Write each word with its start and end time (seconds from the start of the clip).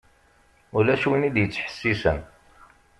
Ulac 0.77 1.03
win 1.09 1.27
i 1.27 1.29
d-yettḥessisen. 1.35 2.19